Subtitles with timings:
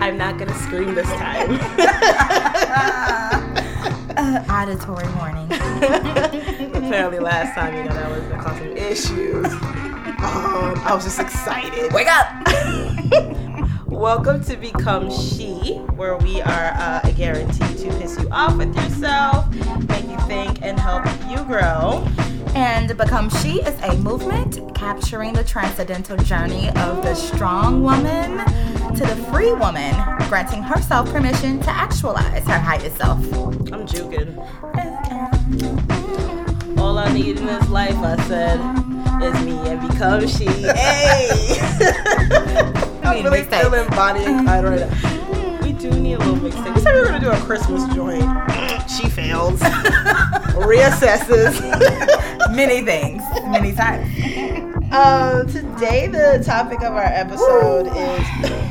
[0.00, 1.50] I'm not gonna scream this time.
[4.16, 5.50] uh, auditory warning.
[6.74, 9.46] Apparently, last time, you know, that was gonna cause some issues.
[10.24, 11.92] Um, I was just excited.
[11.92, 12.26] Wake up!
[13.86, 19.48] Welcome to Become She, where we are uh, guaranteed to piss you off with yourself,
[19.88, 22.06] make you think, and help you grow.
[22.54, 28.38] And Become She is a movement capturing the transcendental journey of the strong woman
[28.94, 29.92] to the free woman,
[30.28, 33.18] granting herself permission to actualize her highest self.
[33.72, 34.38] I'm juking.
[36.78, 38.60] All I need in this life, I said,
[39.22, 40.44] is me and become she.
[40.44, 41.58] Hey!
[43.02, 45.60] I'm really feeling still embodying Clyde right now.
[45.62, 46.74] We do need a little mixtape.
[46.74, 48.22] We said we were gonna do a Christmas joint.
[48.88, 49.60] She fails.
[50.54, 51.60] Reassesses.
[52.54, 53.22] Many things.
[53.46, 54.08] Many times.
[54.92, 57.92] Um, today the topic of our episode Woo.
[57.92, 58.63] is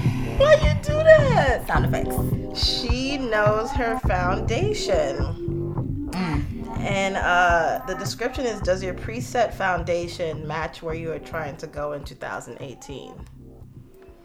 [0.44, 1.66] why you do that?
[1.68, 2.60] Sound effects.
[2.60, 6.10] She knows her foundation.
[6.12, 6.80] Mm.
[6.80, 11.68] And uh, the description is Does your preset foundation match where you are trying to
[11.68, 13.14] go in 2018?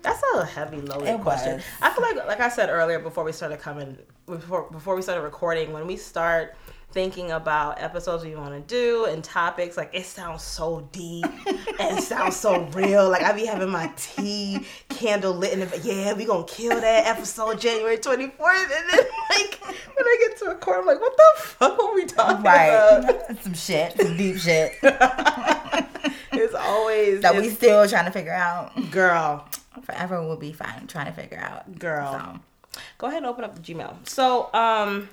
[0.03, 1.57] That's a heavy loaded it question.
[1.57, 1.65] Was.
[1.83, 5.23] I feel like, like I said earlier before we started coming, before, before we started
[5.23, 6.57] recording, when we start
[6.99, 9.77] thinking about episodes we want to do and topics.
[9.77, 13.09] Like it sounds so deep and it sounds so real.
[13.09, 17.07] Like I be having my tea candle lit in the yeah, we gonna kill that
[17.07, 18.99] episode January twenty fourth, and then
[19.31, 22.43] like when I get to a court, I'm like, what the fuck are we talking
[22.43, 22.67] right.
[22.67, 23.39] about?
[23.45, 24.73] some shit, some deep shit.
[24.83, 29.47] it's always that it's, we still trying to figure out, girl.
[29.83, 32.41] Forever will be fine trying to figure out, girl.
[32.73, 32.81] So.
[32.99, 34.09] Go ahead and open up the Gmail.
[34.09, 35.09] So, um,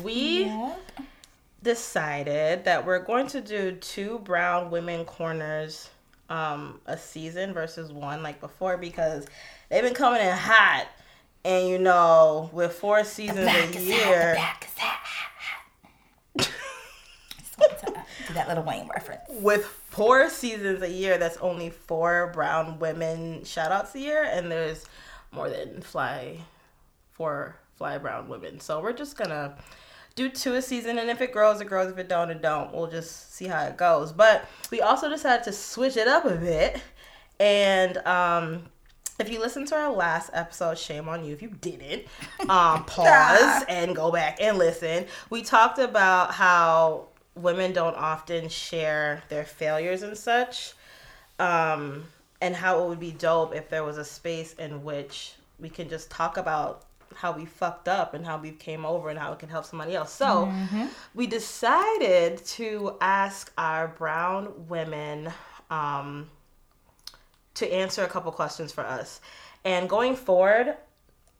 [0.00, 0.74] we yeah.
[1.62, 5.90] decided that we're going to do two brown women corners
[6.28, 9.26] um, a season versus one like before because
[9.68, 10.86] they've been coming in hot.
[11.44, 14.36] And you know, with four seasons a year.
[18.34, 19.22] that Lil Wayne reference.
[19.28, 24.50] With four seasons a year, that's only four brown women shout outs a year, and
[24.50, 24.86] there's
[25.32, 26.38] more than fly
[27.10, 28.60] four fly brown women.
[28.60, 29.56] So we're just gonna
[30.14, 31.90] do two a season, and if it grows, it grows.
[31.90, 32.72] If it don't, it don't.
[32.72, 34.12] We'll just see how it goes.
[34.12, 36.80] But we also decided to switch it up a bit,
[37.40, 38.64] and um,
[39.18, 42.04] if you listen to our last episode, shame on you if you didn't.
[42.48, 45.06] Um, pause and go back and listen.
[45.30, 47.06] We talked about how
[47.36, 50.74] women don't often share their failures and such,
[51.38, 52.04] um,
[52.40, 55.88] and how it would be dope if there was a space in which we can
[55.88, 56.84] just talk about
[57.16, 59.94] how we fucked up and how we came over and how it can help somebody
[59.94, 60.12] else.
[60.12, 60.86] So mm-hmm.
[61.14, 65.32] we decided to ask our brown women
[65.70, 66.28] um,
[67.54, 69.20] to answer a couple questions for us.
[69.64, 70.76] And going forward,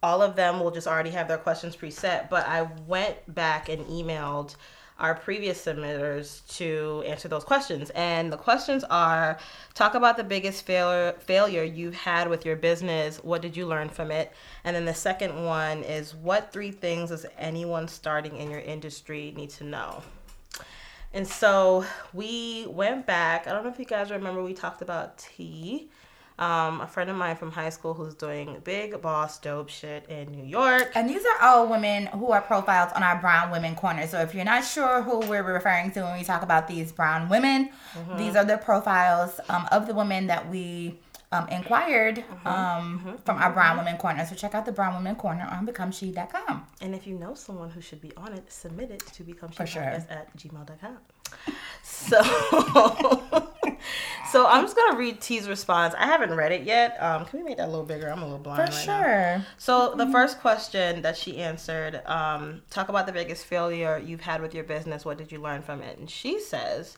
[0.03, 2.29] all of them will just already have their questions preset.
[2.29, 4.57] But I went back and emailed
[5.03, 7.91] our previous submitters to answer those questions.
[7.91, 9.39] And the questions are
[9.75, 13.19] talk about the biggest failure failure you've had with your business.
[13.19, 14.33] What did you learn from it?
[14.63, 19.35] And then the second one is what three things does anyone starting in your industry
[19.37, 20.03] need to know?
[21.13, 21.85] And so
[22.15, 23.47] we went back.
[23.47, 25.91] I don't know if you guys remember we talked about tea
[26.39, 30.31] um, a friend of mine from high school who's doing big boss dope shit in
[30.33, 30.93] New York.
[30.95, 34.07] And these are all women who are profiled on our Brown Women Corner.
[34.07, 37.29] So if you're not sure who we're referring to when we talk about these brown
[37.29, 38.17] women, mm-hmm.
[38.17, 40.99] these are the profiles um, of the women that we
[41.33, 42.49] um, inquired mm-hmm.
[42.49, 43.17] Um, mm-hmm.
[43.25, 44.25] from our Brown Women Corner.
[44.27, 46.67] So check out the Brown Women Corner on becomeshe.com.
[46.81, 49.83] And if you know someone who should be on it, submit it to becomeshe sure.
[49.83, 50.99] at gmail.com.
[51.83, 52.23] So,
[54.33, 55.95] so I'm just gonna read T's response.
[55.99, 56.97] I haven't read it yet.
[57.03, 58.09] Um, can we make that a little bigger?
[58.09, 58.59] I'm a little blind.
[58.59, 59.39] For right sure.
[59.39, 59.47] Now.
[59.59, 64.41] So the first question that she answered, um, talk about the biggest failure you've had
[64.41, 65.05] with your business.
[65.05, 65.99] What did you learn from it?
[65.99, 66.97] And she says,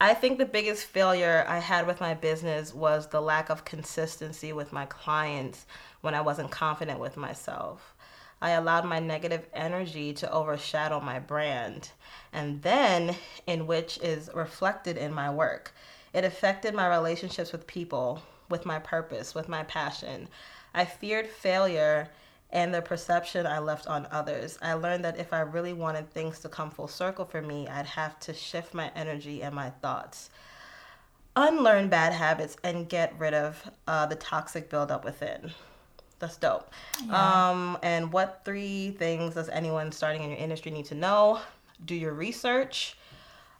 [0.00, 4.52] I think the biggest failure I had with my business was the lack of consistency
[4.52, 5.64] with my clients
[6.02, 7.94] when I wasn't confident with myself.
[8.42, 11.92] I allowed my negative energy to overshadow my brand,
[12.32, 13.16] and then
[13.46, 15.72] in which is reflected in my work.
[16.12, 20.28] It affected my relationships with people, with my purpose, with my passion.
[20.74, 22.10] I feared failure
[22.50, 24.58] and the perception I left on others.
[24.62, 27.86] I learned that if I really wanted things to come full circle for me, I'd
[27.86, 30.30] have to shift my energy and my thoughts,
[31.34, 35.50] unlearn bad habits, and get rid of uh, the toxic buildup within.
[36.18, 36.70] That's dope.
[37.04, 37.50] Yeah.
[37.50, 41.40] Um, and what three things does anyone starting in your industry need to know?
[41.84, 42.96] Do your research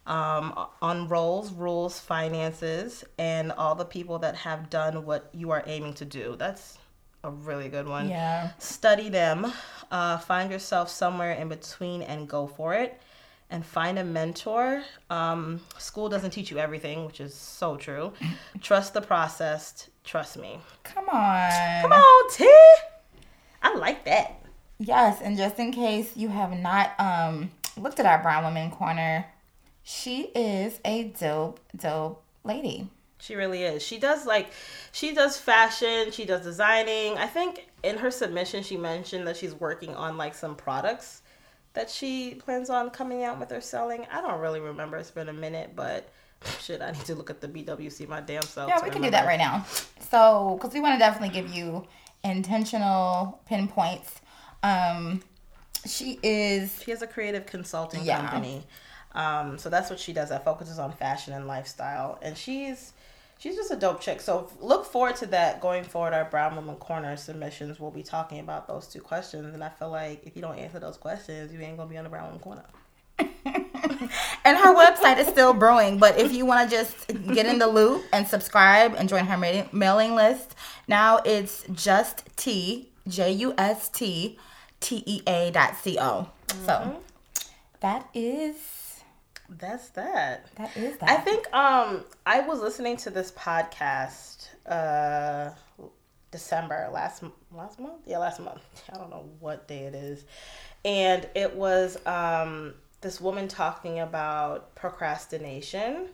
[0.07, 5.63] um, on roles, rules, finances, and all the people that have done what you are
[5.67, 6.35] aiming to do.
[6.39, 6.77] That's
[7.23, 8.09] a really good one.
[8.09, 8.51] Yeah.
[8.57, 9.51] Study them.
[9.91, 12.99] Uh, find yourself somewhere in between and go for it.
[13.49, 14.83] And find a mentor.
[15.09, 18.11] Um, school doesn't teach you everything, which is so true.
[18.61, 19.89] Trust the process.
[20.03, 20.59] Trust me.
[20.83, 21.81] Come on.
[21.81, 22.49] Come on, T.
[23.61, 24.41] I like that.
[24.79, 29.25] Yes, and just in case you have not um looked at our Brown Women Corner,
[29.89, 32.89] she is a dope, dope lady.
[33.19, 33.81] She really is.
[33.81, 34.51] She does like
[34.91, 37.17] she does fashion, she does designing.
[37.17, 41.21] I think in her submission she mentioned that she's working on like some products
[41.71, 44.05] that she plans on coming out with or selling.
[44.11, 44.97] I don't really remember.
[44.97, 46.09] It's been a minute, but
[46.59, 48.67] shit, I need to look at the BWC my damn self.
[48.67, 49.65] Yeah, we can do that right now.
[50.11, 51.87] So, because we want to definitely give you
[52.25, 54.19] intentional pinpoints.
[54.63, 55.23] Um,
[55.85, 58.17] she is She has a creative consulting Yeah.
[58.17, 58.65] company.
[59.17, 60.29] Um, so that's what she does.
[60.29, 62.19] That focuses on fashion and lifestyle.
[62.21, 62.93] And she's
[63.39, 64.21] she's just a dope chick.
[64.21, 66.13] So look forward to that going forward.
[66.13, 67.79] Our Brown Woman Corner submissions.
[67.79, 69.55] We'll be talking about those two questions.
[69.55, 72.03] And I feel like if you don't answer those questions, you ain't gonna be on
[72.03, 72.63] the Brown Woman Corner.
[74.45, 75.97] and her website is still brewing.
[75.97, 79.37] But if you want to just get in the loop and subscribe and join her
[79.37, 80.53] ma- mailing list,
[80.87, 84.37] now it's just T J U S T
[84.79, 86.29] T E A dot C O.
[86.67, 87.01] So
[87.79, 88.76] that is
[89.49, 90.47] That's that.
[90.55, 91.09] that is that.
[91.09, 95.51] I think um I was listening to this podcast uh
[96.31, 98.01] December last last month.
[98.05, 98.61] Yeah, last month.
[98.91, 100.25] I don't know what day it is.
[100.83, 106.09] And it was um this woman talking about procrastination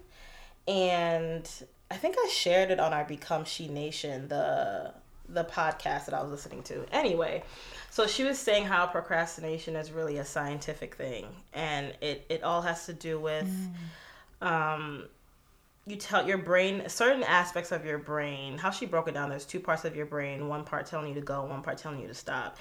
[0.67, 1.49] and
[1.89, 4.93] I think I shared it on our Become She Nation the
[5.33, 6.85] the podcast that I was listening to.
[6.91, 7.43] Anyway,
[7.89, 12.61] so she was saying how procrastination is really a scientific thing and it it all
[12.61, 13.49] has to do with
[14.41, 15.05] um
[15.85, 19.29] you tell your brain certain aspects of your brain how she broke it down.
[19.29, 21.99] There's two parts of your brain one part telling you to go one part telling
[21.99, 22.57] you to stop.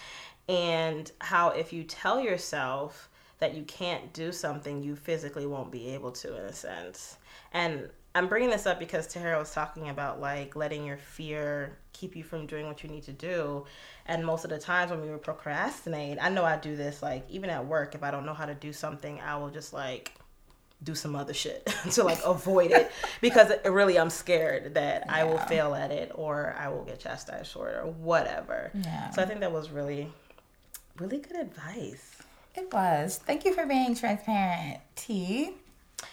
[0.48, 3.08] And how if you tell yourself
[3.38, 7.16] that you can't do something you physically won't be able to in a sense.
[7.52, 12.16] And i'm bringing this up because tahara was talking about like letting your fear keep
[12.16, 13.64] you from doing what you need to do
[14.06, 17.24] and most of the times when we were procrastinate i know i do this like
[17.28, 20.12] even at work if i don't know how to do something i will just like
[20.82, 25.24] do some other shit to like avoid it because it, really I'm scared that I
[25.24, 28.70] will fail at it or I will get chastised for it or whatever.
[28.74, 29.10] Yeah.
[29.10, 30.10] So I think that was really,
[30.98, 32.22] really good advice.
[32.54, 33.20] It was.
[33.24, 35.54] Thank you for being transparent, T.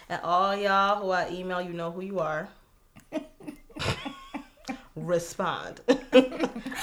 [0.08, 2.48] And all y'all who I email, you know who you are.
[4.96, 5.80] Respond.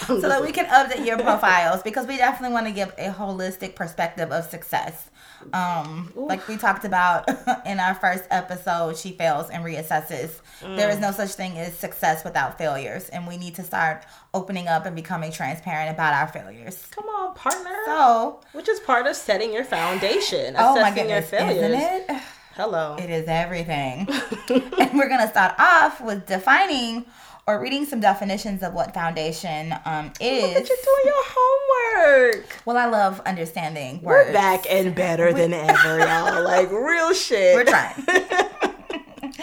[0.08, 3.76] so that we can update your profiles because we definitely want to give a holistic
[3.76, 5.10] perspective of success.
[5.54, 7.30] Um, like we talked about
[7.66, 10.40] in our first episode, she fails and reassesses.
[10.62, 14.68] There is no such thing as success without failures, and we need to start opening
[14.68, 16.88] up and becoming transparent about our failures.
[16.92, 17.76] Come on, partner.
[17.86, 22.04] So, Which is part of setting your foundation, oh my assessing your goodness, failures.
[22.10, 22.22] isn't it?
[22.58, 22.96] Hello.
[22.98, 24.10] It is everything.
[24.50, 27.06] and we're going to start off with defining
[27.46, 30.56] or reading some definitions of what foundation um, Look is.
[30.56, 32.48] at you doing your homework.
[32.66, 34.30] Well, I love understanding words.
[34.30, 36.44] We're back and better than ever, y'all.
[36.48, 37.54] Like real shit.
[37.54, 37.94] We're trying.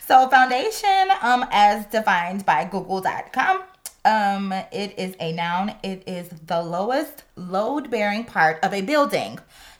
[0.00, 3.62] so, foundation, um, as defined by Google.com,
[4.04, 5.76] um, it is a noun.
[5.84, 9.38] It is the lowest load-bearing part of a building,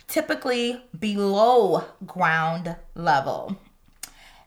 [0.08, 3.56] typically below ground level.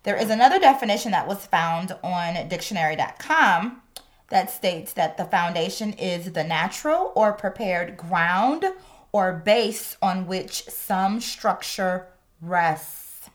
[0.04, 3.82] There is another definition that was found on dictionary.com
[4.30, 8.66] that states that the foundation is the natural or prepared ground
[9.12, 12.08] or base on which some structure
[12.42, 13.30] rests.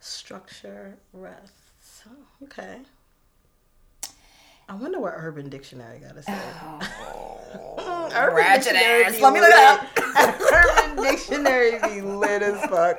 [0.00, 2.02] Structure rests.
[2.08, 2.78] Oh, okay.
[4.70, 6.38] I wonder what Urban Dictionary got to say.
[6.62, 8.10] Oh.
[8.14, 9.20] Urban Ratchet Dictionary ass.
[9.20, 10.52] Let me look it lit.
[10.52, 12.98] Urban Dictionary be lit as fuck.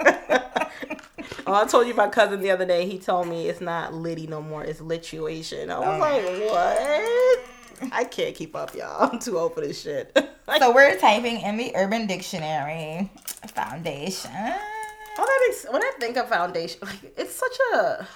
[1.46, 2.88] oh, I told you my cousin the other day.
[2.88, 4.64] He told me it's not litty no more.
[4.64, 5.70] It's lituation.
[5.70, 7.44] I was like, oh.
[7.82, 7.94] what?
[7.94, 9.12] I can't keep up, y'all.
[9.12, 10.12] I'm too old for this shit.
[10.58, 13.12] So we're typing in the Urban Dictionary
[13.46, 14.32] foundation.
[14.32, 18.08] All that makes, when I think of foundation, like it's such a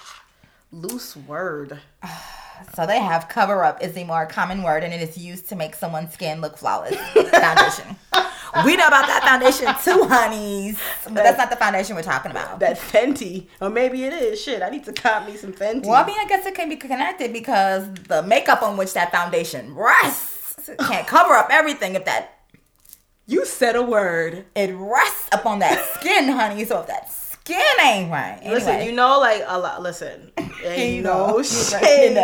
[0.72, 1.78] loose word.
[2.74, 5.56] So they have cover up is a more common word and it is used to
[5.56, 6.96] make someone's skin look flawless.
[7.14, 7.96] Foundation.
[8.64, 10.78] we know about that foundation too, honeys.
[11.04, 12.60] But that's not the foundation we're talking about.
[12.60, 14.40] That Fenty, or maybe it is.
[14.40, 15.86] Shit, I need to cop me some Fenty.
[15.86, 19.10] Well, I mean, I guess it can be connected because the makeup on which that
[19.12, 22.30] foundation rests can't cover up everything if that
[23.26, 24.44] you said a word.
[24.54, 26.64] it rests upon that skin, honey.
[26.64, 27.10] So if that
[27.44, 28.38] skin ain't right.
[28.40, 28.54] Anyway.
[28.54, 29.82] Listen, you know, like a lot.
[29.82, 30.32] Listen,
[30.64, 32.16] ain't You know, shade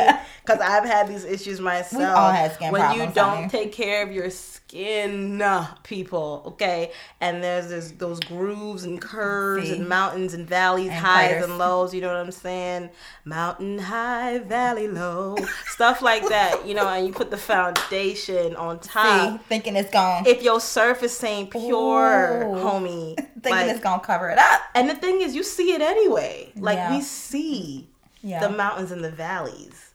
[0.44, 2.00] because I've had these issues myself.
[2.00, 6.42] We all had skin when you don't take care of your skin, uh, people.
[6.46, 9.76] Okay, and there's this, those grooves and curves See?
[9.76, 11.94] and mountains and valleys, And highs and lows.
[11.94, 12.90] You know what I'm saying?
[13.24, 15.36] Mountain high, valley low,
[15.66, 16.66] stuff like that.
[16.66, 19.44] You know, and you put the foundation on See, top.
[19.46, 20.24] thinking it's gone.
[20.26, 22.54] If your surface ain't pure, Ooh.
[22.56, 24.60] homie, thinking like, it's gonna cover it up.
[24.74, 26.52] and the thing is, you see it anyway.
[26.56, 26.94] Like Yeah.
[26.96, 27.88] we see
[28.22, 28.40] Yeah.
[28.40, 29.90] the mountains and the valleys.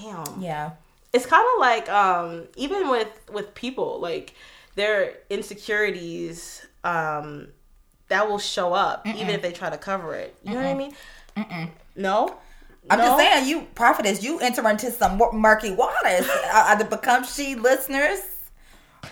[0.00, 0.40] Damn.
[0.40, 0.70] yeah.
[1.16, 4.34] It's kind of like um even with with people like
[4.74, 7.48] their insecurities um
[8.08, 10.36] that will show up even if they try to cover it.
[10.44, 10.74] You know what I
[11.54, 11.70] mean?
[11.96, 12.36] No.
[12.88, 13.04] I'm No?
[13.04, 16.28] just saying, you prophetess, you enter into some murky waters.
[16.54, 18.20] are, the Become She listeners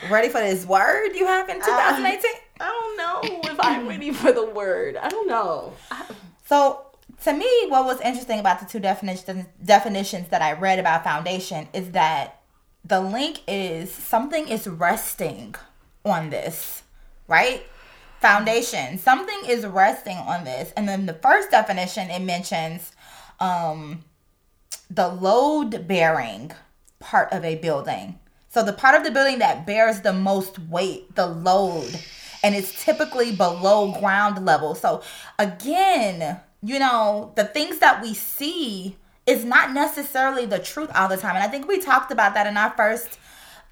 [0.08, 2.30] ready for this word you have in 2018?
[2.60, 4.96] I don't know if I'm ready for the word.
[4.96, 5.72] I don't know.
[5.90, 6.04] I-
[6.46, 6.83] So,
[7.24, 11.68] to me, what was interesting about the two definitions definitions that I read about foundation
[11.72, 12.42] is that
[12.84, 15.54] the link is something is resting
[16.04, 16.82] on this,
[17.26, 17.64] right?
[18.20, 18.98] Foundation.
[18.98, 20.72] Something is resting on this.
[20.76, 22.92] And then the first definition it mentions
[23.40, 24.04] um
[24.90, 26.52] the load bearing
[27.00, 28.18] part of a building.
[28.50, 31.98] So the part of the building that bears the most weight, the load,
[32.42, 34.74] and it's typically below ground level.
[34.74, 35.02] So
[35.38, 41.16] again, you know, the things that we see is not necessarily the truth all the
[41.16, 41.34] time.
[41.36, 43.18] And I think we talked about that in our first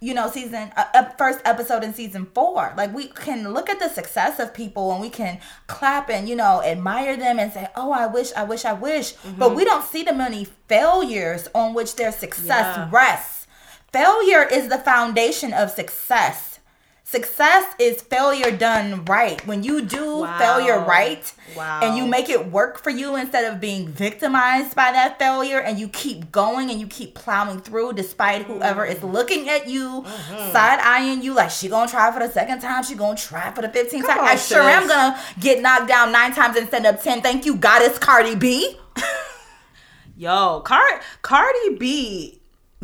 [0.01, 2.75] you know, season uh, uh, first episode in season four.
[2.77, 6.35] Like we can look at the success of people and we can clap and you
[6.35, 9.85] know admire them and say, "Oh, I wish, I wish, I wish," but we don't
[9.85, 12.89] see the many failures on which their success Yeah.
[12.91, 13.47] rests.
[13.93, 16.52] Failure is the foundation of success.
[17.13, 19.47] Success is failure done right.
[19.47, 20.39] When you do Wow.
[20.39, 21.81] failure right Wow.
[21.83, 25.79] and you make it work for you instead of being victimized by that failure and
[25.79, 30.53] you keep going and you keep plowing through despite whoever is looking at you, Mm-hmm.
[30.53, 33.61] side eyeing you like she gonna try for the second time, she gonna try for
[33.61, 34.21] the 15th Come time.
[34.21, 37.21] on, I sure am gonna get knocked down nine times and stand up 10.
[37.21, 38.79] Thank you, goddess Cardi B.
[40.17, 42.39] Yo, Car- Cardi B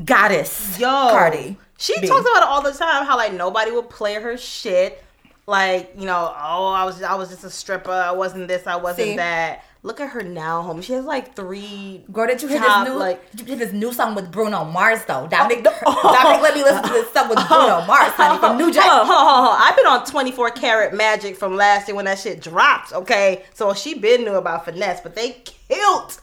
[0.04, 0.78] Goddess.
[0.78, 1.56] Yo, Cardi.
[1.78, 3.06] She talks about it all the time.
[3.06, 5.02] How like nobody would play her shit.
[5.46, 7.90] Like you know, oh, I was I was just a stripper.
[7.90, 8.66] I wasn't this.
[8.66, 9.16] I wasn't See?
[9.16, 9.64] that.
[9.84, 10.82] Look at her now, homie.
[10.82, 12.04] She has like three.
[12.12, 14.30] Girl, did you hear top, this new like- did you hear this new song with
[14.30, 15.28] Bruno Mars though?
[15.30, 16.12] Dominic, Oh.
[16.20, 18.84] Dominic let me listen to this stuff with Bruno Mars, honey, from New Jack.
[18.84, 19.56] Hold on, hold on.
[19.62, 22.92] I've been on 24 karat magic from last year when that shit dropped.
[22.92, 26.20] Okay, so she been knew about finesse, but they killed,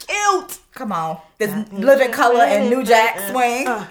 [0.00, 0.58] killed.
[0.74, 1.18] Come on.
[1.38, 3.68] This living color and New Jack swing.
[3.68, 3.86] Uh,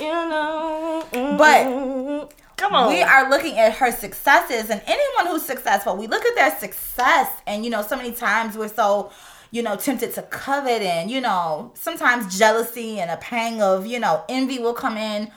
[0.00, 2.88] You know, but come on.
[2.88, 7.30] we are looking at her successes and anyone who's successful we look at their success
[7.46, 9.10] and you know so many times we're so
[9.50, 13.98] you know tempted to covet and you know sometimes jealousy and a pang of you
[13.98, 15.30] know envy will come in.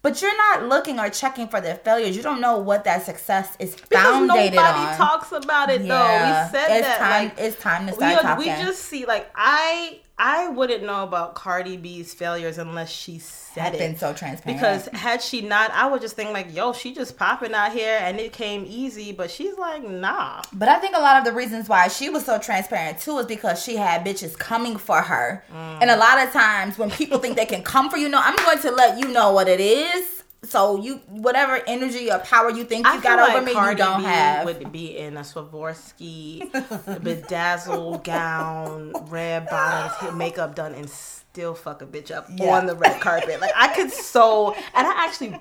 [0.00, 2.16] But you're not looking or checking for their failures.
[2.16, 4.96] You don't know what that success is because nobody on.
[4.96, 5.86] talks about it though.
[5.88, 8.64] We said it's that time like it's time to we, start we talking.
[8.64, 13.78] just see like I I wouldn't know about Cardi B's failures unless she said it.
[13.78, 17.16] been so transparent Because had she not, I would just think like, yo, she just
[17.16, 19.12] popping out here and it came easy.
[19.12, 20.42] But she's like, nah.
[20.52, 23.26] But I think a lot of the reasons why she was so transparent too is
[23.26, 25.44] because she had bitches coming for her.
[25.52, 25.82] Mm.
[25.82, 28.36] And a lot of times when people think they can come for you, no, I'm
[28.36, 30.17] going to let you know what it is.
[30.44, 33.70] So you, whatever energy or power you think you I got over like me, Cardi
[33.72, 34.44] you don't B have.
[34.46, 41.86] would be in a Swarovski bedazzled gown, red bottoms, makeup done, and still fuck a
[41.86, 42.56] bitch up Yeah.
[42.56, 43.40] on the red carpet.
[43.40, 45.36] Like I could so, and I actually,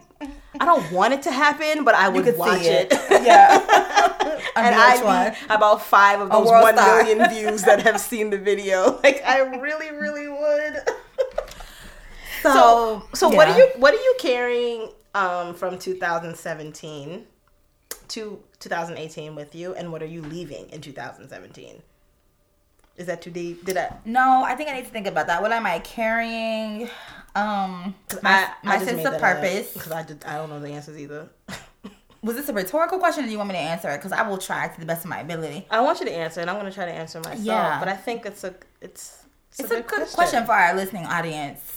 [0.60, 2.88] I don't want it to happen, but I would watch it.
[2.92, 3.22] it.
[3.26, 3.60] yeah.
[4.56, 9.00] and I about five of those one million views that have seen the video.
[9.04, 10.82] Like I really, really would.
[12.54, 13.54] So, so what yeah.
[13.54, 17.26] are you what are you carrying um, from 2017
[18.10, 21.82] to 2018 with you, and what are you leaving in 2017?
[22.98, 23.64] Is that too deep?
[23.66, 23.96] Did I?
[24.06, 25.42] No, I think I need to think about that.
[25.42, 26.90] What am I carrying?
[27.36, 29.74] Um, my, my sense of purpose.
[29.74, 31.30] Because I did, I don't know the answers either.
[32.24, 33.98] Was this a rhetorical question, or do you want me to answer it?
[33.98, 35.68] Because I will try to the best of my ability.
[35.70, 37.46] I want you to answer, and I'm going to try to answer myself.
[37.46, 37.80] Yeah.
[37.80, 39.24] But I think it's a it's
[39.60, 41.77] It's a good question for our listening audience.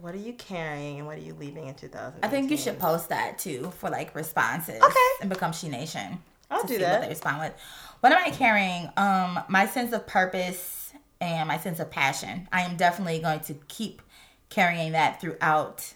[0.00, 2.22] What are you carrying, and what are you leaving in 2018?
[2.22, 4.82] I think you should post that too for like responses.
[4.82, 5.10] Okay.
[5.20, 6.18] And become She Nation.
[6.50, 6.92] I'll do that.
[6.92, 7.52] What they respond with.
[8.00, 8.90] What am I carrying?
[8.96, 12.46] Um, my sense of purpose and my sense of passion.
[12.52, 14.02] I am definitely going to keep
[14.50, 15.94] carrying that throughout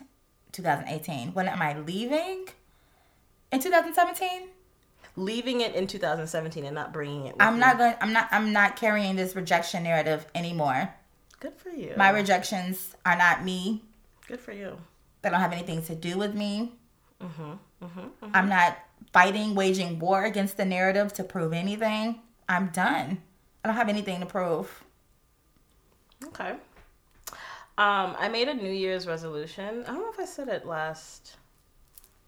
[0.52, 1.34] 2018.
[1.34, 2.46] What am I leaving
[3.52, 4.48] in 2017?
[5.16, 7.34] leaving it in 2017 and not bringing it.
[7.34, 7.94] With I'm not going.
[8.00, 8.28] I'm not.
[8.30, 10.94] I'm not carrying this rejection narrative anymore.
[11.40, 11.94] Good for you.
[11.96, 13.82] My rejections are not me.
[14.30, 14.78] Good for you.
[15.22, 16.72] They don't have anything to do with me.
[17.20, 18.78] Mm-hmm, I'm not
[19.12, 22.20] fighting, waging war against the narrative to prove anything.
[22.48, 23.20] I'm done.
[23.64, 24.84] I don't have anything to prove.
[26.26, 26.50] Okay.
[27.76, 29.82] Um, I made a New Year's resolution.
[29.82, 31.36] I don't know if I said it last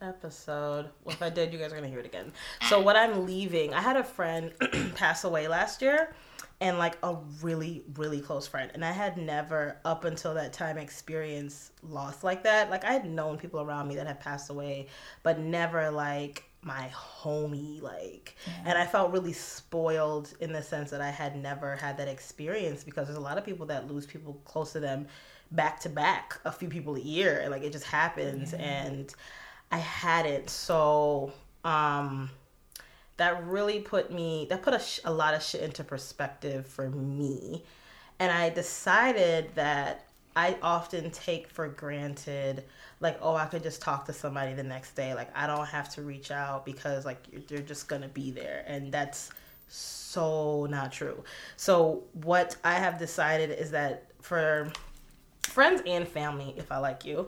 [0.01, 0.91] episode.
[1.05, 2.33] Well, if I did, you guys are gonna hear it again.
[2.69, 4.53] So what I'm leaving, I had a friend
[4.97, 6.15] pass away last year,
[6.63, 10.79] and like a really, really close friend, and I had never up until that time
[10.79, 12.71] experienced loss like that.
[12.71, 14.87] Like I had known people around me that had passed away,
[15.25, 18.37] but never like my homie like.
[18.65, 22.85] And i felt really spoiled in the sense that i had never had that experience
[22.85, 25.09] because there's a lot of people that lose people close to them
[25.51, 27.41] back to back a few people a year.
[27.41, 28.55] And like it just happens.
[28.55, 29.13] And
[29.73, 31.33] i hadn't so
[31.65, 32.31] um
[33.17, 36.91] that really put me that put a, sh- a lot of shit into perspective for
[36.91, 37.63] me.
[38.19, 42.65] And i decided that i often take for granted
[43.01, 45.15] like oh i could just talk to somebody the next day.
[45.15, 48.65] Like i don't have to reach out because like you're just gonna be there.
[48.67, 49.31] And that's
[49.69, 51.23] so not true.
[51.57, 54.73] So what i have decided is that for
[55.43, 57.27] friends and family if i like you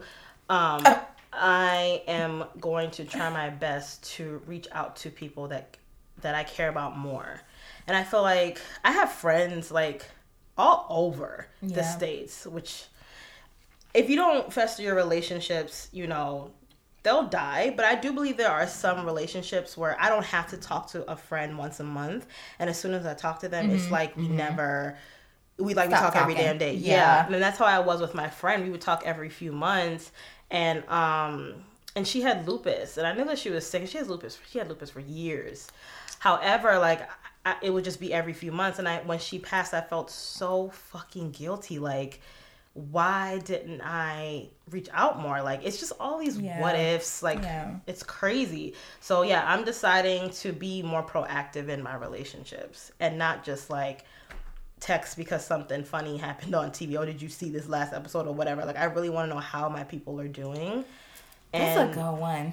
[0.49, 0.81] um
[1.37, 5.77] i am going to try my best to reach out to people that
[6.21, 7.41] that i care about more.
[7.87, 10.05] And i feel like i have friends like
[10.57, 12.85] all over the states which
[13.93, 16.51] if you don't fester your relationships you know
[17.03, 17.71] they'll die.
[17.75, 21.09] But i do believe there are some relationships where i don't have to talk to
[21.09, 22.25] a friend once a month.
[22.59, 23.93] And as soon as i talk to them it's mm-hmm.
[23.93, 24.37] like we mm-hmm.
[24.37, 24.97] never
[25.57, 26.73] we like we Stop talk every damn day.
[26.73, 27.27] Yeah.
[27.27, 27.33] yeah.
[27.33, 28.63] and that's how i was with my friend.
[28.63, 30.11] We would talk every few months
[30.51, 31.53] and um
[31.95, 34.57] and she had lupus and i knew that she was sick she has lupus she
[34.59, 35.67] had lupus for years
[36.19, 37.09] however like
[37.45, 40.09] I, it would just be every few months and i when she passed i felt
[40.11, 42.21] so fucking guilty like
[42.73, 46.59] why didn't i reach out more like it's just all these Yeah.
[46.59, 47.75] what ifs like Yeah.
[47.87, 53.43] it's crazy so yeah i'm deciding to be more proactive in my relationships and not
[53.45, 54.03] just like
[54.79, 58.33] text because something funny happened on tv oh did you see this last episode or
[58.33, 60.83] whatever like i really want to know how my people are doing
[61.53, 62.51] That's a good one.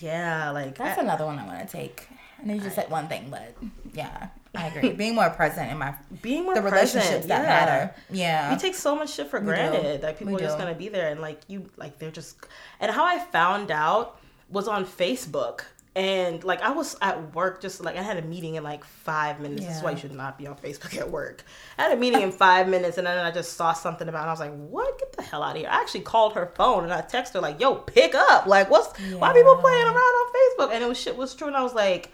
[0.00, 2.06] yeah like That's I- another one I want to take.
[2.40, 3.54] I know you just said one thing, but
[3.92, 4.92] yeah, I agree.
[4.92, 7.48] Being more present in my being more the present, relationships that yeah.
[7.66, 7.94] matter.
[8.10, 8.50] Yeah.
[8.54, 11.10] we take so much shit for granted that people We are just gonna be there
[11.10, 12.36] and like you like they're just
[12.80, 15.64] and how I found out was on Facebook
[15.96, 19.40] and like I was at work just like I had a meeting in like five
[19.40, 19.64] minutes.
[19.64, 21.44] This is why you should not be on Facebook at work.
[21.78, 24.28] I had a meeting in five minutes and then I just saw something about it.
[24.28, 24.98] I was like, what?
[25.00, 25.68] Get the hell out of here.
[25.68, 28.46] I actually called her phone and I texted her like, yo, pick up.
[28.46, 30.74] Like what's why people playing around on Facebook?
[30.74, 32.12] And it was shit was true and I was like,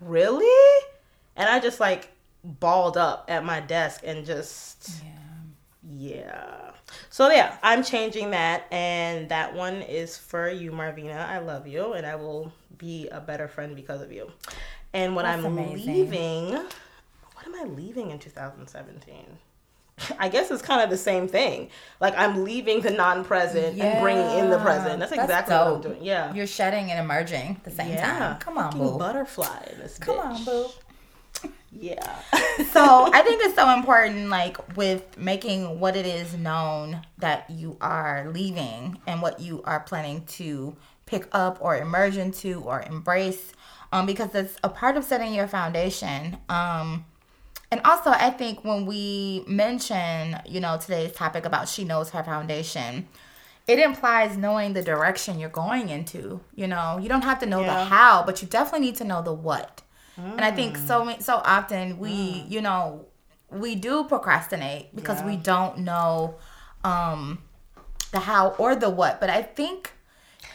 [0.00, 0.84] really?
[1.36, 2.10] And I just like
[2.44, 4.90] balled up at my desk and just
[5.82, 6.63] yeah.
[7.14, 11.28] So yeah, I'm changing that, and that one is for you, Marvina.
[11.28, 14.32] I love you, and I will be a better friend because of you.
[14.92, 15.94] And what That's I'm amazing.
[15.94, 19.26] leaving, what am I leaving in 2017?
[20.18, 21.70] I guess it's kind of the same thing.
[22.00, 24.98] Like I'm leaving the non-present and bringing in the present.
[24.98, 26.02] That's That's exactly what I'm doing.
[26.02, 26.34] Yeah.
[26.34, 28.18] You're shedding and emerging at the same yeah.
[28.18, 28.38] time.
[28.40, 28.98] Come on, boo.
[28.98, 30.24] Butterfly in this Come bitch.
[30.24, 30.66] on, boo.
[31.78, 32.20] Yeah.
[32.72, 37.76] so I think it's so important, like with making what it is known that you
[37.80, 43.52] are leaving and what you are planning to pick up or emerge into or embrace,
[43.92, 46.38] um, because it's a part of setting your foundation.
[46.48, 47.04] Um,
[47.70, 52.22] and also, I think when we mention, you know, today's topic about she knows her
[52.22, 53.08] foundation,
[53.66, 56.40] it implies knowing the direction you're going into.
[56.54, 59.22] You know, you don't have to know the how, but you definitely need to know
[59.22, 59.82] the what.
[60.16, 63.06] And I think so so often we, you know,
[63.50, 66.36] we do procrastinate because we don't know
[66.84, 67.38] um
[68.12, 69.20] the how or the what.
[69.20, 69.92] But I think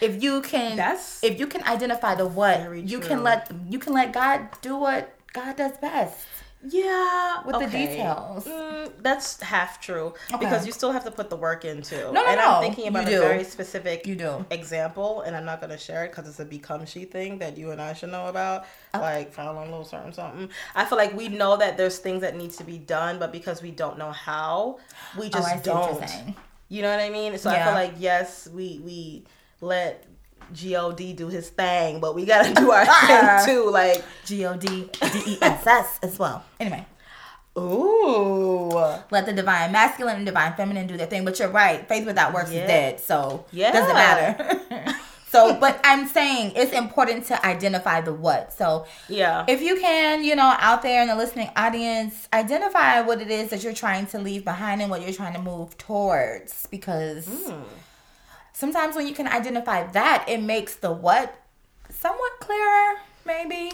[0.02, 3.94] if you can That's if you can identify the what, you can let you can
[3.94, 6.26] let God do what God does best.
[6.62, 8.44] Yeah, With the details.
[8.46, 10.38] Mm, that's half true Okay.
[10.40, 11.96] because you still have to put the work into.
[11.96, 12.56] No, no, and no.
[12.56, 13.22] I'm thinking about You a do.
[13.22, 14.46] very specific You do.
[14.52, 17.58] example, and I'm not going to share it because it's a become she thing that
[17.58, 19.00] you and I should know about, Oh.
[19.00, 20.50] like following a little certain something.
[20.76, 23.62] I feel like we know that there's things that need to be done, but because
[23.62, 24.80] we don't know how,
[25.18, 26.36] we just oh, see what don't.
[26.68, 27.38] You know what I mean?
[27.38, 29.24] So I feel like yes, we we
[29.62, 30.04] let
[30.54, 33.70] God do his thing, but we gotta do our thing too.
[33.70, 36.44] Like, G O D D E S S as well.
[36.60, 36.86] Anyway,
[37.58, 38.74] ooh,
[39.12, 41.26] let the divine masculine and divine feminine do their thing.
[41.26, 42.62] But you're right, faith without works Yeah.
[42.62, 43.00] is dead.
[43.00, 43.72] So Yeah.
[43.72, 44.96] doesn't matter.
[45.32, 48.52] So, but I'm saying it's important to identify the what.
[48.52, 49.46] So, Yeah.
[49.48, 53.52] if you can, you know, out there in the listening audience, identify what it is
[53.52, 56.66] that you're trying to leave behind and what you're trying to move towards.
[56.72, 57.62] Because Hmm.
[58.60, 61.34] Sometimes when you can identify that, it makes the what
[61.90, 62.96] somewhat clearer,
[63.26, 63.72] maybe.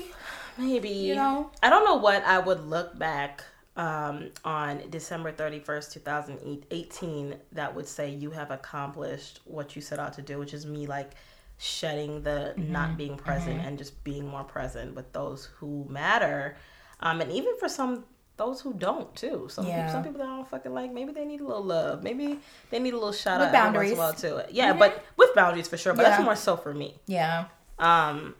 [0.59, 0.89] Maybe.
[0.89, 1.49] You know?
[1.63, 3.43] I don't know what I would look back
[3.75, 10.13] um, on December 31st, 2018, that would say you have accomplished what you set out
[10.13, 11.13] to do, which is me like
[11.57, 12.71] shedding the Mm-hmm.
[12.71, 16.57] not being present and just being more present with those who matter.
[16.99, 18.05] Um, and even for some,
[18.37, 19.47] those who don't too.
[19.49, 19.77] Some, Yeah.
[19.87, 22.03] people, some people that I don't fucking like, maybe they need a little love.
[22.03, 24.23] Maybe they need a little shout With out every once in a while boundaries.
[24.23, 24.49] Mm-hmm.
[24.49, 24.55] too.
[24.57, 25.93] Yeah, but with boundaries for sure.
[25.93, 26.09] But Yeah.
[26.11, 26.95] that's more so for me.
[27.07, 27.45] Yeah.
[27.79, 28.35] Um,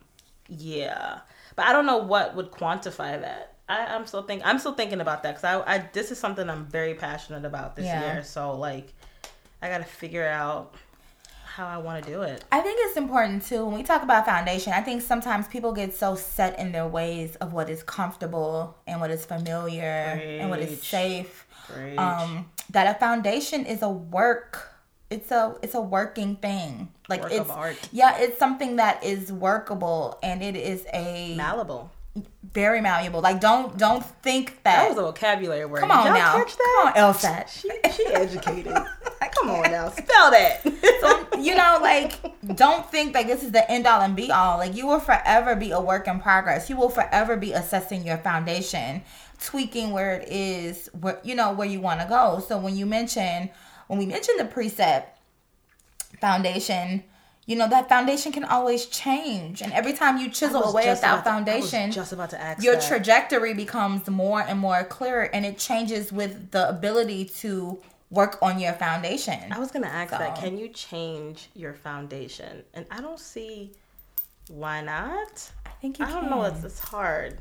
[0.48, 1.20] yeah,
[1.56, 3.54] but I don't know what would quantify that.
[3.68, 6.48] I, I'm still think I'm still thinking about that because I, I this is something
[6.50, 8.14] I'm very passionate about this Yeah.
[8.14, 8.24] year.
[8.24, 8.94] So like,
[9.62, 10.76] I gotta figure out
[11.56, 12.44] how I want to do it.
[12.52, 14.74] I think it's important too when we talk about foundation.
[14.74, 19.00] I think sometimes people get so set in their ways of what is comfortable and
[19.00, 19.82] what is familiar
[20.42, 21.48] and what is safe.
[21.98, 24.70] Um, that a foundation is a work.
[25.10, 26.90] It's a it's a working thing.
[27.08, 27.90] Like Work it's of art.
[27.94, 31.90] yeah, it's something that is workable and it is a Malleable.
[32.54, 33.20] Very malleable.
[33.22, 34.90] Like don't don't think That that.
[34.90, 35.82] was a vocabulary word.
[35.82, 36.92] come on now, Catch that?
[36.94, 37.50] come on, LSAT.
[37.50, 38.74] She she educated.
[39.42, 40.62] Come on now, spell that.
[41.02, 42.14] So, you know, like,
[42.56, 44.58] don't think that this is the end all and be all.
[44.60, 46.70] Like, you will forever be a work in progress.
[46.70, 49.02] You will forever be assessing your foundation,
[49.42, 52.42] tweaking where it is, where you know where you want to go.
[52.48, 53.50] So when you mention,
[53.88, 55.06] when we mention the preset
[56.22, 57.04] foundation,
[57.46, 61.22] you know that foundation can always change, and every time you chisel away at that
[61.22, 62.88] about to- foundation, just about to ask your that.
[62.88, 67.80] trajectory becomes more and more clear, and it changes with the ability to
[68.10, 69.52] work on your foundation.
[69.52, 70.36] I was gonna ask that.
[70.38, 72.64] Can you change your foundation?
[72.74, 73.74] And I don't see
[74.50, 75.50] why not.
[75.66, 76.22] I think you I can.
[76.22, 76.44] don't know.
[76.44, 77.40] It's it's hard.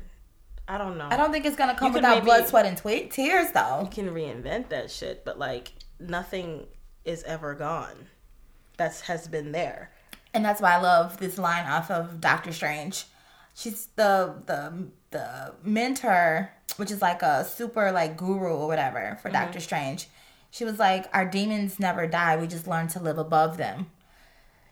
[0.67, 1.07] I don't know.
[1.11, 2.75] I don't think it's gonna come You without maybe- blood, sweat, and
[3.11, 3.81] tears, though.
[3.83, 6.65] You can reinvent that shit, but like nothing
[7.05, 8.07] is ever gone.
[8.77, 9.91] That's has been there.
[10.35, 13.05] And that's why I love this line off of Doctor Strange.
[13.53, 19.29] She's the the the mentor, which is like a super like guru or whatever for
[19.29, 20.09] Doctor Strange.
[20.51, 22.35] She was like, "Our demons never die.
[22.35, 23.89] We just learn to live above them."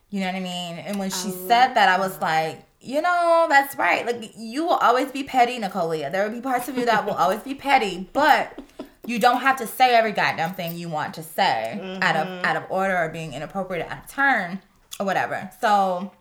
[0.09, 0.79] You know what I mean?
[0.79, 4.05] And when she said that, I was like, you know, that's right.
[4.05, 6.11] Like you will always be petty, Nicolia.
[6.11, 8.59] There will be parts of you that will always be petty, but
[9.07, 12.57] you don't have to say every goddamn thing you want to say out of out
[12.57, 14.61] of order or being inappropriate out of turn
[14.99, 15.49] or whatever.
[15.61, 16.11] So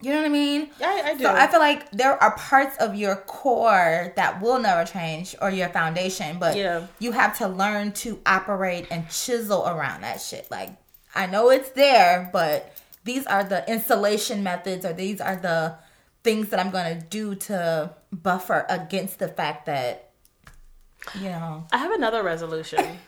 [0.00, 0.68] you know what I mean?
[0.82, 1.24] I, I do.
[1.24, 5.50] So I feel like there are parts of your core that will never change or
[5.50, 6.86] your foundation, but Yeah.
[6.98, 10.50] you have to learn to operate and chisel around that shit.
[10.50, 10.70] Like
[11.14, 15.76] I know it's there, but these are the installation methods or these are the
[16.22, 20.10] things that I'm going to do to buffer against the fact that
[21.14, 21.66] you know.
[21.72, 22.98] I have another resolution.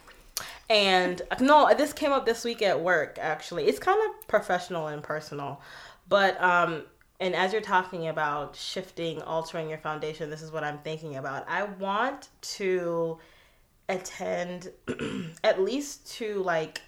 [0.69, 3.65] And no, this came up this week at work actually.
[3.65, 5.61] It's kind of professional and personal.
[6.09, 6.85] But um
[7.19, 11.49] and as you're talking about shifting, altering your foundation, this is what I'm thinking about.
[11.49, 13.19] I want to
[13.89, 14.71] attend
[15.45, 16.83] at least to like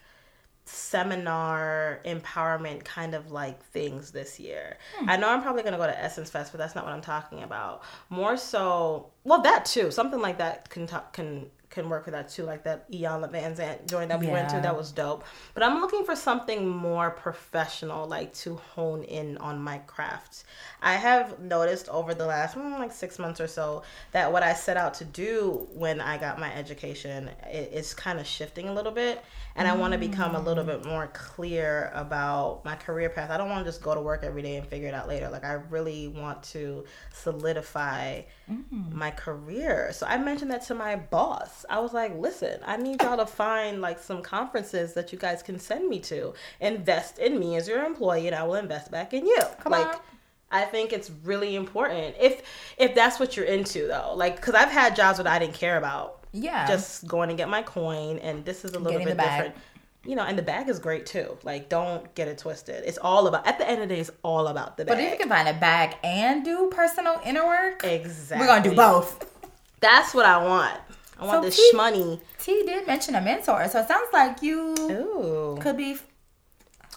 [0.68, 4.76] seminar empowerment kind of like things this year.
[5.06, 7.00] I know I'm probably going to go to Essence Fest, but that's not what I'm
[7.00, 7.82] talking about.
[8.10, 9.90] More so, well that too.
[9.90, 11.46] Something like that can talk, can
[11.78, 14.60] can work for that too, like that Iyanla Vanzant joint that we went to.
[14.60, 15.24] That was dope.
[15.54, 20.44] But I'm looking for something more professional, like to hone in on my craft.
[20.82, 24.54] I have noticed over the last mm, like six months or so that what I
[24.54, 28.92] set out to do when I got my education is kind of shifting a little
[28.92, 29.22] bit,
[29.56, 30.10] and I want to mm.
[30.10, 33.30] become a little bit more clear about my career path.
[33.30, 35.28] I don't want to just go to work every day and figure it out later.
[35.28, 38.92] Like I really want to solidify mm.
[38.92, 39.90] my career.
[39.92, 41.64] So I mentioned that to my boss.
[41.68, 45.42] I was like, listen, I need y'all to find like some conferences that you guys
[45.42, 46.34] can send me to.
[46.60, 49.40] Invest in me as your employee and I will invest back in you.
[49.60, 50.00] Come like on.
[50.50, 52.16] I think it's really important.
[52.18, 52.42] If
[52.78, 54.14] if that's what you're into though.
[54.14, 56.17] Like cuz I've had jobs that I didn't care about.
[56.32, 56.66] Yeah.
[56.66, 59.54] Just going to get my coin and this is a little Getting bit different.
[60.04, 61.36] You know, and the bag is great too.
[61.42, 62.84] Like, don't get it twisted.
[62.86, 63.46] It's all about.
[63.46, 64.96] At the end of the day, it's all about the bag.
[64.96, 68.70] but if you can find a bag and do personal inner work, exactly, we're to
[68.70, 69.26] do both.
[69.80, 70.78] That's what I want.
[71.18, 72.20] I want So this keep- shmoney.
[72.38, 75.98] T did mention a mentor, so it sounds like you Ooh, could be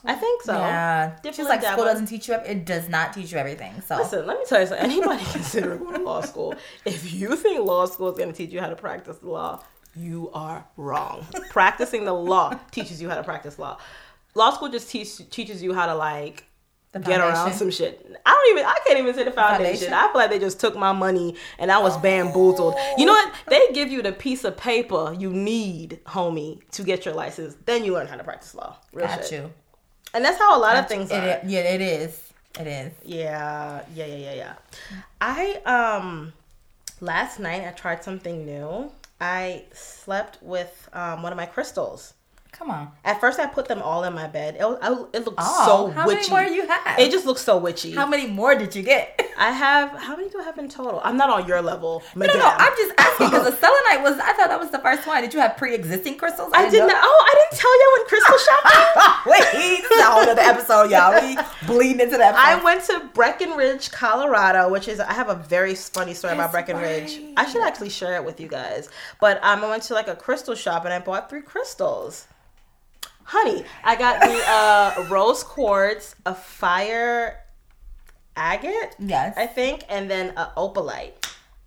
[0.03, 0.53] I think so.
[0.53, 2.33] Yeah, Dip just like like school doesn't teach you.
[2.35, 3.81] It does not teach you everything.
[3.81, 4.83] So Listen, let me tell you something.
[4.83, 8.51] Anybody considering going to law school, if you think law school is going to teach
[8.51, 9.63] you how to practice the law,
[9.95, 11.25] you are wrong.
[11.49, 13.77] Practicing the law teaches you how to practice law.
[14.33, 16.45] Law school just teach, teaches you how to like
[16.99, 18.05] get around some shit.
[18.25, 18.65] I don't even.
[18.65, 19.89] I can't even say the foundation.
[19.89, 19.93] Foundation?
[19.93, 22.75] I feel like they just took my money and I was bamboozled.
[22.97, 23.33] You know what?
[23.47, 27.55] They give you the piece of paper you need, homie, to get your license.
[27.65, 28.77] Then you learn how to practice law.
[28.93, 29.31] Real Got shit.
[29.31, 29.53] you.
[30.13, 31.25] And that's how a lot of things are.
[31.25, 32.31] It, yeah, it is.
[32.59, 32.93] It is.
[33.05, 34.53] Yeah, yeah, yeah, yeah, yeah.
[35.21, 36.33] I um
[36.99, 38.91] last night I tried something new.
[39.19, 42.13] I slept with um one of my crystals.
[42.61, 42.91] Come on.
[43.03, 44.53] At first, I put them all in my bed.
[44.59, 46.29] It, I, it looked Oh, so how witchy.
[46.31, 46.99] many more you have?
[46.99, 47.91] It just looks so witchy.
[47.93, 49.19] How many more did you get?
[49.39, 51.01] I have how many do I have in total?
[51.03, 52.37] I'm not on your level, No, madam.
[52.37, 54.19] no, no, I'm just asking because the selenite was.
[54.19, 55.23] I thought that was the first one.
[55.23, 56.51] Did you have pre-existing crystals?
[56.53, 56.87] I didn't.
[56.87, 56.93] know.
[56.95, 59.31] Oh, I didn't tell you I went crystal shopping.
[59.31, 61.19] Wait, this is a whole other episode, y'all.
[61.19, 62.35] We bleeding into that.
[62.35, 67.17] I went to Breckenridge, Colorado, which is I have a very funny story about Breckenridge.
[67.17, 67.33] right.
[67.37, 68.87] I should actually share it with you guys.
[69.19, 72.27] But um, I went to like a crystal shop and I bought three crystals.
[73.23, 74.41] Honey, I got the
[75.03, 77.39] uh, rose quartz, a fire
[78.35, 79.35] agate, Yes.
[79.37, 81.13] I think, and then a opalite.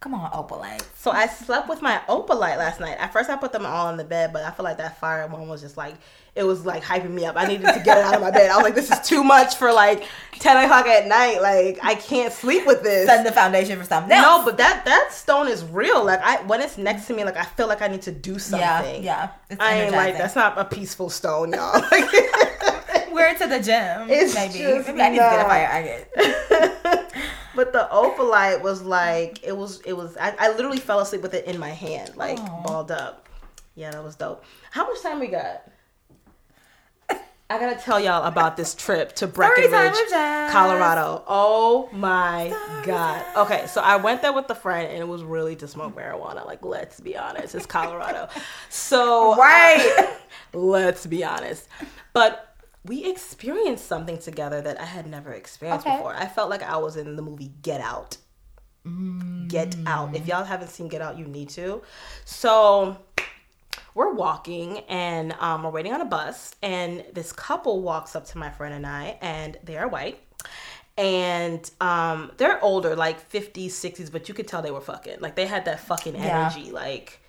[0.01, 0.85] Come on, opalite.
[0.97, 2.97] So I slept with my opalite last night.
[2.99, 5.27] At first, I put them all in the bed, but I feel like that fire
[5.27, 5.95] one was just like
[6.37, 7.37] it was like hyping me up.
[7.37, 8.51] I needed to get it out of my bed.
[8.51, 11.41] I was like, this is too much for like ten o'clock at night.
[11.41, 13.07] Like I can't sleep with this.
[13.07, 16.05] Setting the foundation for something No, but that that stone is real.
[16.05, 18.39] Like I when it's next to me, like I feel like I need to do
[18.39, 19.05] something.
[19.05, 19.59] yeah, yeah.
[19.61, 21.81] I ain't like that's not a peaceful stone, y'all.
[23.13, 24.09] We're to the gym.
[24.11, 24.59] It's maybe.
[24.59, 25.47] just Maybe I need to get a not.
[25.47, 26.09] fire agate.
[27.55, 31.35] but the opalite was like it was it was I, I literally fell asleep with
[31.35, 32.63] it in my hand, like Aw.
[32.67, 33.29] balled up.
[33.77, 34.45] Yeah, that was dope.
[34.73, 35.63] How much time we got?
[37.51, 39.93] I gotta tell y'all about this trip to Breckenridge.
[40.51, 41.23] Colorado.
[41.29, 42.49] Oh my
[42.85, 43.25] god.
[43.37, 46.47] Okay, so I went there with a friend and it was really to smoke marijuana.
[46.47, 48.29] Like, let's be honest, it's Colorado.
[48.71, 50.17] So uh, Right.
[50.55, 51.69] let's be honest.
[52.15, 55.97] But we experienced something together that I had never experienced Okay.
[55.97, 56.15] before.
[56.15, 58.17] I felt like I was in the movie Get Out.
[59.49, 60.15] Get Out.
[60.17, 61.83] If y'all haven't seen Get Out, you need to.
[62.25, 62.97] So
[63.95, 68.39] we're walking and um, we're waiting on a bus, and this couple walks up to
[68.39, 70.21] my friend and I, and they are white.
[70.97, 75.19] And um, they're older, like 50s, 60s, but you could tell they were fucking.
[75.21, 76.51] Like they had that fucking Yeah.
[76.55, 76.71] energy.
[76.71, 77.21] Like,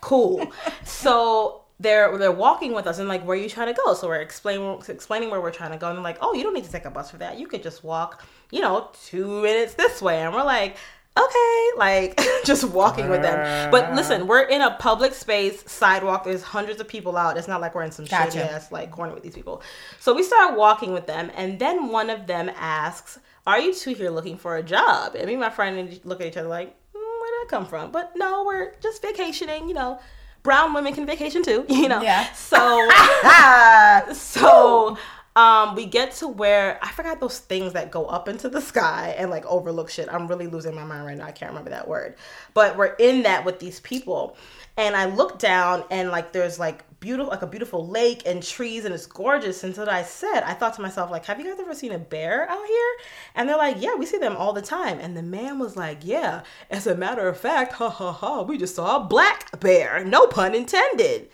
[0.00, 0.52] cool.
[0.84, 3.94] so they're they're walking with us and like, where are you trying to go?
[3.94, 6.54] So we're explaining explaining where we're trying to go, and they're like, oh, you don't
[6.54, 7.38] need to take a bus for that.
[7.38, 10.20] You could just walk, you know, two minutes this way.
[10.22, 10.76] And we're like,
[11.18, 13.70] okay, like just walking with them.
[13.70, 16.24] But listen, we're in a public space, sidewalk.
[16.24, 17.36] There's hundreds of people out.
[17.36, 18.32] It's not like we're in some Gotcha.
[18.32, 19.62] shady ass like corner with these people.
[20.00, 23.94] So we start walking with them, and then one of them asks, "Are you two
[23.94, 26.68] here looking for a job?" And me and my friend look at each other like,
[26.68, 29.68] mm, "Where did that come from?" But no, we're just vacationing.
[29.68, 30.00] You know,
[30.42, 31.66] brown women can vacation too.
[31.70, 32.00] You know.
[32.02, 32.32] Yeah.
[32.32, 34.96] So Ah, so
[35.38, 39.14] um we get to where I forgot those things that go up into the sky
[39.16, 40.08] and like overlook shit.
[40.12, 41.26] I'm really losing my mind right now.
[41.26, 42.16] I can't remember that word.
[42.54, 44.36] But we're in that with these people.
[44.76, 48.84] And I look down and like there's like beautiful like a beautiful lake and trees
[48.84, 49.62] and it's gorgeous.
[49.62, 51.92] And so that I said, I thought to myself, like, have you guys ever seen
[51.92, 52.96] a bear out here?
[53.36, 54.98] And they're like, Yeah, we see them all the time.
[54.98, 58.58] And the man was like, Yeah, as a matter of fact, ha ha ha, we
[58.58, 60.04] just saw a black bear.
[60.04, 61.30] No pun intended.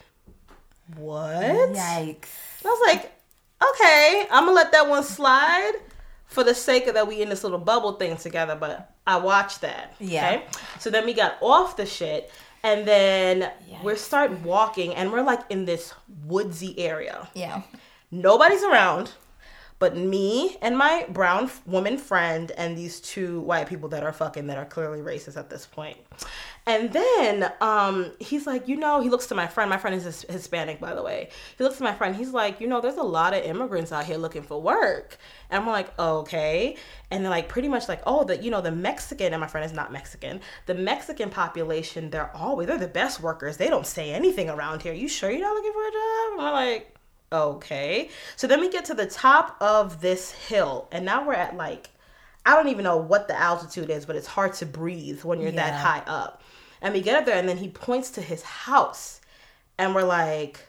[0.98, 1.72] What?
[1.72, 2.28] yikes.
[2.62, 3.13] I was like,
[3.70, 5.72] okay, I'm gonna let that one slide
[6.26, 8.56] for the sake of that we in this little bubble thing together.
[8.58, 9.94] But I watched that.
[10.00, 10.28] Yeah.
[10.28, 10.44] Okay.
[10.78, 12.30] So then we got off the shit,
[12.62, 13.50] and then
[13.82, 17.28] we start walking, and we're like in this woodsy area.
[17.34, 17.62] Yeah.
[18.10, 19.12] Nobody's around.
[19.78, 24.46] But me and my brown woman friend and these two white people that are fucking
[24.46, 25.98] that are clearly racist at this point.
[26.66, 29.68] And then um, he's like, you know, he looks to my friend.
[29.68, 31.28] My friend is Hispanic, by the way.
[31.58, 32.16] He looks to my friend.
[32.16, 35.18] He's like, you know, there's a lot of immigrants out here looking for work.
[35.50, 36.76] And I'm like, okay.
[37.10, 39.66] And they're like, pretty much like, oh, the you know, the Mexican and my friend
[39.66, 40.40] is not Mexican.
[40.64, 43.58] The Mexican population, they're always they're the best workers.
[43.58, 44.94] They don't say anything around here.
[44.94, 46.38] You sure you're not looking for a job?
[46.38, 46.93] And I'm like,
[47.34, 48.10] okay.
[48.36, 51.90] So then we get to the top of this hill, and now we're at like,
[52.46, 55.52] I don't even know what the altitude is, but it's hard to breathe when you're
[55.52, 56.42] that high up.
[56.80, 59.20] And we get up there, and then he points to his house,
[59.78, 60.60] and we're like,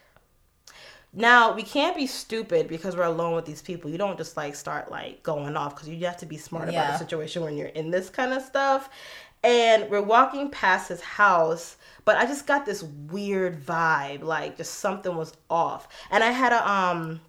[1.17, 3.89] now we can't be stupid because we're alone with these people.
[3.89, 6.73] You don't just like start like going off because you have to be smart about
[6.73, 6.91] Yeah.
[6.91, 8.89] the situation when you're in this kind of stuff.
[9.43, 14.75] And we're walking past his house, but I just got this weird vibe, like just
[14.75, 15.87] something was off.
[16.11, 17.19] And I had a um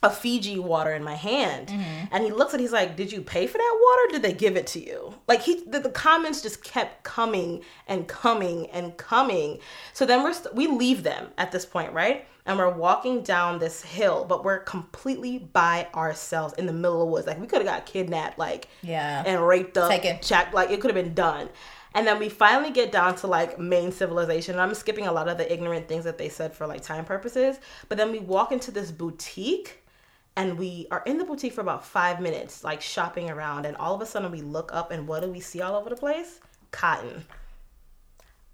[0.00, 1.70] a Fiji water in my hand,
[2.12, 4.12] and he looks at, he's like, "Did you pay for that water?
[4.12, 8.06] Did they give it to you?" Like he, the, the comments just kept coming and
[8.06, 9.58] coming and coming.
[9.94, 12.26] So then we're st- we leave them at this point, right?
[12.46, 17.06] and we're walking down this hill, but we're completely by ourselves in the middle of
[17.06, 17.26] the woods.
[17.26, 19.22] Like we could have got kidnapped, like Yeah.
[19.26, 20.18] and raped up, Taken.
[20.22, 21.50] checked, like it could have been done.
[21.98, 24.54] And then we finally get down to like main civilization.
[24.54, 27.04] And I'm skipping a lot of the ignorant things that they said for like time
[27.04, 27.58] purposes.
[27.88, 29.82] But then we walk into this boutique
[30.36, 33.66] and we are in the boutique for about five minutes, like shopping around.
[33.66, 35.90] And all of a sudden we look up and what do we see all over
[35.90, 36.38] the place?
[36.70, 37.24] Cotton.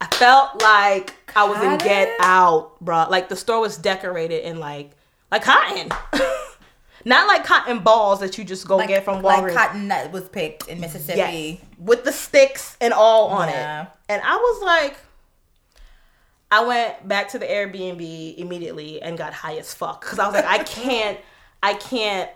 [0.00, 3.10] I felt like I was in Get Out, bruh.
[3.10, 4.92] Like the store was decorated in like
[5.30, 5.90] like cotton.
[7.04, 9.42] Not like cotton balls that you just go Like, get from Walmart.
[9.42, 11.18] like cotton that was picked in Mississippi.
[11.18, 11.58] Yes.
[11.78, 13.82] With the sticks and all on Yeah.
[13.82, 13.88] it.
[14.08, 14.96] And I was like,
[16.50, 20.04] I went back to the Airbnb immediately and got high as fuck.
[20.04, 21.18] Cause I was like, I can't,
[21.62, 22.30] I can't.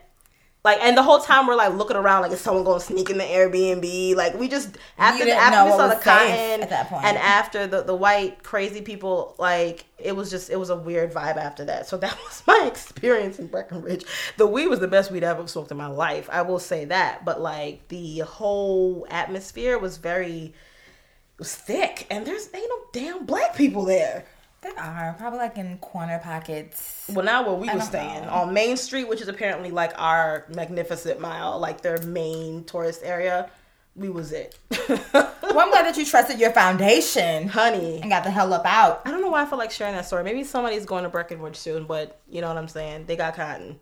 [0.64, 3.10] Like, and the whole time we're like looking around, like, is someone going to sneak
[3.10, 4.16] in the Airbnb?
[4.16, 7.04] Like, we just, after, the, after we saw the cotton at that point.
[7.04, 11.12] and after the, the white crazy people, like, it was just, it was a weird
[11.12, 11.86] vibe after that.
[11.86, 14.04] So that was my experience in Breckenridge.
[14.36, 16.28] The weed was the best weed I've ever smoked in my life.
[16.30, 17.24] I will say that.
[17.24, 22.08] But, like, the whole atmosphere was very, it was thick.
[22.10, 24.26] And there's, ain't no damn black people there.
[24.60, 27.04] There are probably like in corner pockets.
[27.12, 28.30] Well, not where we I were staying know.
[28.32, 33.50] on Main Street, which is apparently like our magnificent mile, like their main tourist area.
[33.94, 34.56] We was it,
[35.12, 37.98] Well, I'm glad that you trusted your foundation honey.
[38.00, 39.02] and got the hell up out.
[39.04, 40.22] I don't know why I feel like sharing that story.
[40.22, 43.06] Maybe somebody's going to Breckenridge soon, but you know what I'm saying.
[43.06, 43.76] They got cotton,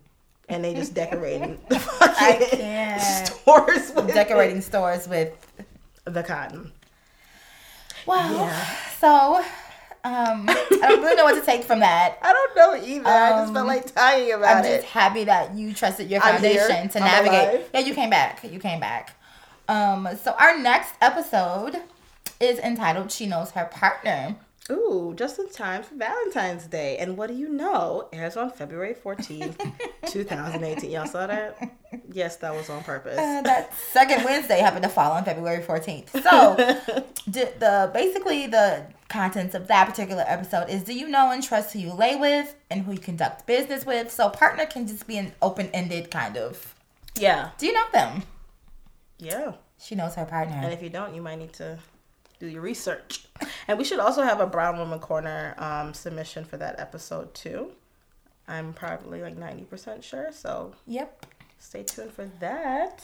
[0.49, 5.33] and they just decorating the fucking stores with Decorating stores with
[6.05, 6.71] the cotton.
[8.07, 8.65] well, Yeah.
[8.99, 9.45] so
[10.07, 12.17] um, I don't really know what to take from that.
[12.21, 13.07] I don't know either.
[13.07, 14.69] I just Um, felt like talking about it.
[14.69, 17.49] I'm just happy that you trusted your I'm foundation to I'm navigate.
[17.59, 17.69] alive.
[17.73, 18.43] Yeah, you came back.
[18.43, 19.15] You came back.
[19.67, 21.77] Um, so our next episode
[22.39, 24.35] is entitled "She Knows Her Partner."
[24.69, 26.97] Ooh, just in time for Valentine's Day.
[26.97, 28.09] And what do you know?
[28.11, 29.55] Airs on February 14th,
[30.07, 30.91] 2018.
[30.91, 31.57] Y'all saw that?
[32.11, 33.17] Yes, that was on purpose.
[33.17, 36.09] Uh, that second Wednesday happened to fall on February 14th.
[36.21, 36.55] So,
[37.27, 41.79] the basically the contents of that particular episode is: Do you know and trust who
[41.79, 44.11] you lay with and who you conduct business with?
[44.11, 46.75] So, partner can just be an open-ended kind of.
[47.15, 47.51] yeah.
[47.57, 48.23] Do you know them?
[49.17, 49.53] Yeah.
[49.79, 50.55] She knows her partner.
[50.61, 51.77] And if you don't, you might need to
[52.39, 53.25] do your research.
[53.67, 57.71] And we should also have a Brown Woman Corner um, submission for that episode, too.
[58.47, 60.29] I'm probably like 90% sure.
[60.31, 61.25] So Yep,
[61.59, 63.03] stay tuned for that.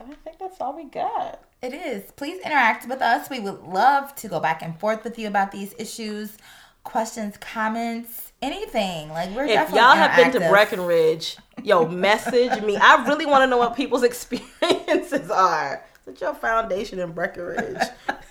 [0.00, 1.42] And I think that's all we got.
[1.62, 2.10] it is.
[2.12, 3.28] Please interact with us.
[3.30, 6.36] We would love to go back and forth with you about these issues,
[6.84, 9.10] questions, comments, anything.
[9.10, 10.48] Like we're if y'all have been to.
[10.48, 12.76] Breckenridge, yo, message me.
[12.76, 15.84] I really want to know what people's experiences are.
[16.04, 17.76] What's your foundation in Breckenridge,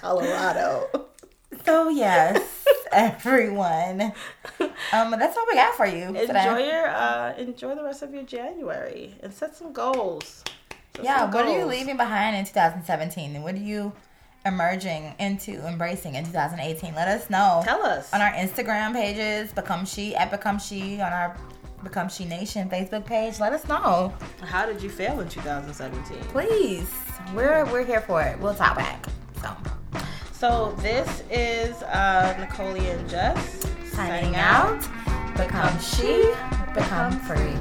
[0.00, 0.88] Colorado?
[1.66, 4.12] So yes, everyone.
[4.92, 6.68] Um, that's all we got for you Enjoy today.
[6.68, 10.42] your uh, enjoy the rest of your January and set some goals.
[10.96, 13.92] Set Yeah, some what are you leaving behind in 2017, and what are you
[14.46, 16.94] emerging into, embracing in 2018?
[16.94, 18.12] Let us know Tell us.
[18.14, 21.36] on our Instagram pages, Become She at Become She, on our
[21.82, 23.38] Become She Nation Facebook page.
[23.38, 26.18] Let us know, How did you fail in 2017?
[26.28, 26.90] please.
[27.34, 28.38] We're we're here for it.
[28.40, 29.04] We'll talk back.
[29.42, 29.54] So
[30.40, 34.80] So this is uh, Nicole and Jess signing out.
[35.36, 36.32] Become She,
[36.72, 37.58] Become Free.